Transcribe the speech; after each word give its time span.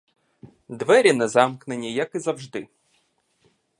Двері 0.69 1.13
незамкнені, 1.13 1.93
як 1.93 2.15
і 2.15 2.19
завжди. 2.19 2.67